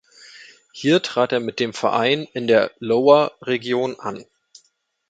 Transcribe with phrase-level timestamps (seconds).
[0.73, 4.25] Hier trat er mit dem Verein in der Lower Region an.